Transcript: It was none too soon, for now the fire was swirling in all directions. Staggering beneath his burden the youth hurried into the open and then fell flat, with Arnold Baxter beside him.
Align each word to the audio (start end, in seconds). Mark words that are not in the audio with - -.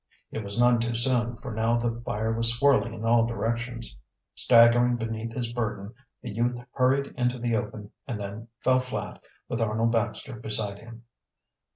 It 0.31 0.43
was 0.43 0.59
none 0.59 0.79
too 0.79 0.95
soon, 0.95 1.35
for 1.35 1.53
now 1.53 1.77
the 1.77 2.01
fire 2.01 2.33
was 2.33 2.55
swirling 2.57 2.95
in 2.95 3.05
all 3.05 3.27
directions. 3.27 3.95
Staggering 4.33 4.95
beneath 4.95 5.31
his 5.35 5.53
burden 5.53 5.93
the 6.23 6.31
youth 6.31 6.57
hurried 6.71 7.13
into 7.15 7.37
the 7.37 7.55
open 7.55 7.91
and 8.07 8.19
then 8.19 8.47
fell 8.63 8.79
flat, 8.79 9.21
with 9.47 9.61
Arnold 9.61 9.91
Baxter 9.91 10.39
beside 10.39 10.79
him. 10.79 11.03